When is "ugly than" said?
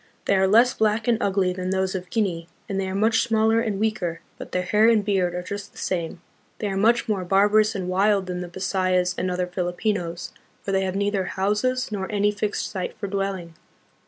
1.21-1.69